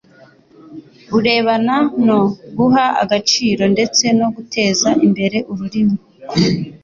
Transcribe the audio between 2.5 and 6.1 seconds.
guha agaciro ndetse no guteza imbere ururimi